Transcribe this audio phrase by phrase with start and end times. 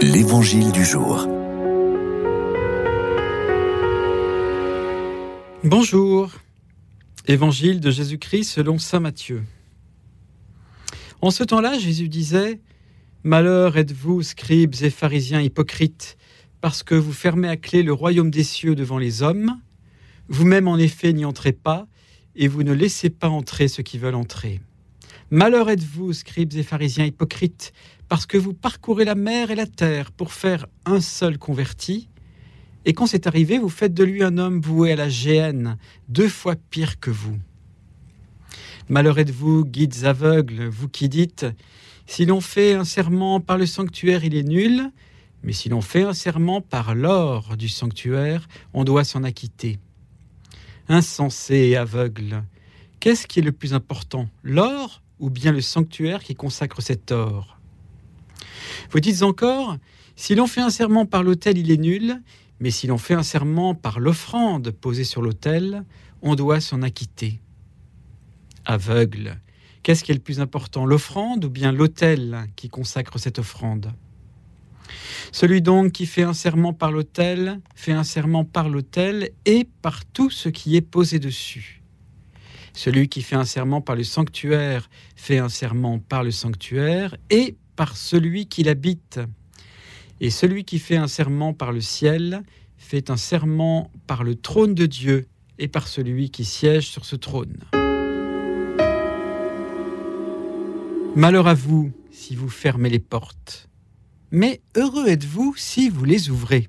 [0.00, 1.26] L'Évangile du jour.
[5.64, 6.30] Bonjour.
[7.26, 9.42] Évangile de Jésus-Christ selon Saint Matthieu.
[11.20, 12.60] En ce temps-là, Jésus disait
[13.24, 16.16] Malheur êtes-vous, scribes et pharisiens hypocrites,
[16.60, 19.60] parce que vous fermez à clé le royaume des cieux devant les hommes.
[20.28, 21.88] Vous-même, en effet, n'y entrez pas,
[22.36, 24.60] et vous ne laissez pas entrer ceux qui veulent entrer.
[25.30, 27.72] Malheur êtes-vous, scribes et pharisiens hypocrites,
[28.08, 32.08] parce que vous parcourez la mer et la terre pour faire un seul converti,
[32.84, 35.76] et quand c'est arrivé, vous faites de lui un homme voué à la géhenne,
[36.08, 37.38] deux fois pire que vous.
[38.88, 41.44] Malheur êtes-vous, guides aveugles, vous qui dites
[42.06, 44.90] Si l'on fait un serment par le sanctuaire, il est nul,
[45.42, 49.78] mais si l'on fait un serment par l'or du sanctuaire, on doit s'en acquitter.
[50.88, 52.42] Insensé et aveugle,
[53.00, 57.57] qu'est-ce qui est le plus important, l'or ou bien le sanctuaire qui consacre cet or?
[58.90, 59.76] Vous dites encore,
[60.16, 62.22] si l'on fait un serment par l'autel, il est nul,
[62.60, 65.84] mais si l'on fait un serment par l'offrande posée sur l'autel,
[66.22, 67.40] on doit s'en acquitter.
[68.64, 69.40] Aveugle,
[69.82, 73.92] qu'est-ce qui est le plus important, l'offrande ou bien l'autel qui consacre cette offrande?
[75.32, 80.06] Celui donc qui fait un serment par l'autel, fait un serment par l'autel et par
[80.06, 81.82] tout ce qui est posé dessus.
[82.72, 87.56] Celui qui fait un serment par le sanctuaire fait un serment par le sanctuaire et
[87.78, 89.20] par celui qui l'habite.
[90.20, 92.42] Et celui qui fait un serment par le ciel
[92.76, 95.28] fait un serment par le trône de Dieu
[95.60, 97.56] et par celui qui siège sur ce trône.
[101.14, 103.68] Malheur à vous si vous fermez les portes,
[104.32, 106.68] mais heureux êtes-vous si vous les ouvrez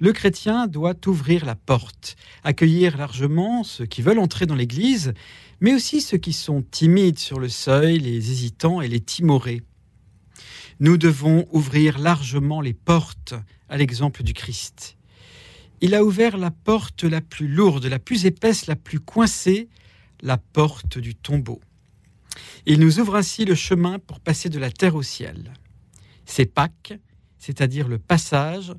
[0.00, 2.14] le chrétien doit ouvrir la porte,
[2.44, 5.12] accueillir largement ceux qui veulent entrer dans l'Église,
[5.60, 9.64] mais aussi ceux qui sont timides sur le seuil, les hésitants et les timorés.
[10.80, 13.34] Nous devons ouvrir largement les portes
[13.68, 14.96] à l'exemple du Christ.
[15.80, 19.68] Il a ouvert la porte la plus lourde, la plus épaisse, la plus coincée,
[20.20, 21.60] la porte du tombeau.
[22.64, 25.52] Il nous ouvre ainsi le chemin pour passer de la terre au ciel.
[26.26, 26.94] C'est Pâques,
[27.38, 28.72] c'est-à-dire le passage,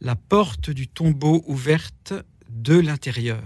[0.00, 2.12] la porte du tombeau ouverte
[2.50, 3.42] de l'intérieur.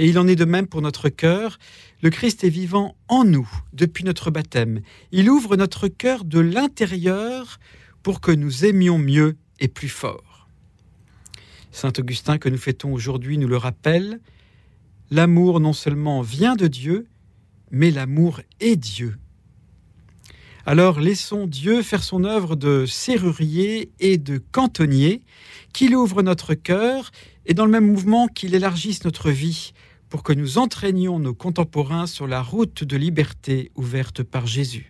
[0.00, 1.58] Et il en est de même pour notre cœur.
[2.00, 4.80] Le Christ est vivant en nous depuis notre baptême.
[5.12, 7.60] Il ouvre notre cœur de l'intérieur
[8.02, 10.48] pour que nous aimions mieux et plus fort.
[11.70, 14.20] Saint Augustin que nous fêtons aujourd'hui nous le rappelle.
[15.10, 17.06] L'amour non seulement vient de Dieu,
[17.70, 19.18] mais l'amour est Dieu.
[20.72, 25.24] Alors laissons Dieu faire son œuvre de serrurier et de cantonnier,
[25.72, 27.10] qu'il ouvre notre cœur
[27.44, 29.72] et dans le même mouvement qu'il élargisse notre vie
[30.08, 34.88] pour que nous entraînions nos contemporains sur la route de liberté ouverte par Jésus.